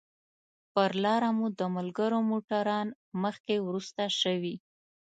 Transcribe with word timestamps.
پر 0.73 0.91
لاره 1.03 1.29
مو 1.37 1.47
د 1.59 1.61
ملګرو 1.75 2.19
موټران 2.29 2.87
مخکې 3.23 3.55
وروسته 3.67 4.03
شوي. 4.21 4.55